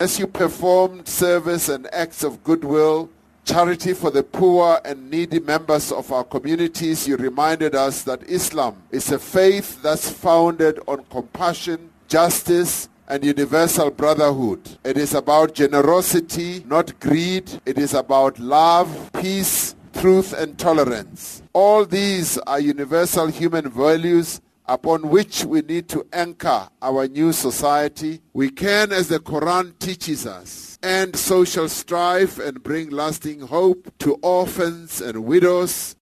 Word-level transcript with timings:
As 0.00 0.18
you 0.18 0.26
performed 0.26 1.06
service 1.06 1.68
and 1.68 1.86
acts 1.92 2.24
of 2.24 2.42
goodwill, 2.42 3.10
charity 3.44 3.92
for 3.92 4.10
the 4.10 4.22
poor 4.22 4.80
and 4.82 5.10
needy 5.10 5.40
members 5.40 5.92
of 5.92 6.10
our 6.10 6.24
communities, 6.24 7.06
you 7.06 7.18
reminded 7.18 7.74
us 7.74 8.02
that 8.04 8.22
Islam 8.22 8.82
is 8.90 9.12
a 9.12 9.18
faith 9.18 9.82
that's 9.82 10.08
founded 10.08 10.80
on 10.88 11.04
compassion, 11.10 11.90
justice, 12.08 12.88
and 13.08 13.22
universal 13.22 13.90
brotherhood. 13.90 14.78
It 14.84 14.96
is 14.96 15.12
about 15.12 15.52
generosity, 15.52 16.64
not 16.66 16.98
greed. 16.98 17.50
It 17.66 17.76
is 17.76 17.92
about 17.92 18.38
love, 18.38 19.10
peace, 19.20 19.74
truth, 19.92 20.32
and 20.32 20.56
tolerance. 20.56 21.42
All 21.52 21.84
these 21.84 22.38
are 22.38 22.58
universal 22.58 23.26
human 23.26 23.68
values 23.68 24.40
upon 24.70 25.08
which 25.08 25.44
we 25.44 25.60
need 25.62 25.88
to 25.88 26.06
anchor 26.12 26.68
our 26.80 27.08
new 27.08 27.32
society. 27.32 28.20
We 28.32 28.50
can, 28.50 28.92
as 28.92 29.08
the 29.08 29.18
Quran 29.18 29.76
teaches 29.80 30.28
us, 30.28 30.78
end 30.80 31.16
social 31.16 31.68
strife 31.68 32.38
and 32.38 32.62
bring 32.62 32.88
lasting 32.88 33.40
hope 33.40 33.92
to 33.98 34.14
orphans 34.22 35.00
and 35.00 35.24
widows, 35.24 35.96